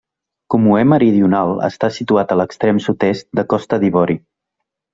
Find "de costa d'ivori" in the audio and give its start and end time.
3.41-4.21